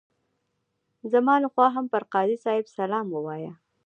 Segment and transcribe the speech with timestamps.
[1.11, 3.51] زما لخوا هم پر قاضي صاحب سلام ووایه.